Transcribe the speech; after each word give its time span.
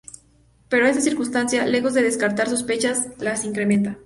Pero 0.67 0.87
esta 0.87 0.99
circunstancia, 0.99 1.63
lejos 1.67 1.93
de 1.93 2.01
descartar 2.01 2.49
sospechas 2.49 3.05
las 3.19 3.45
incrementa. 3.45 3.99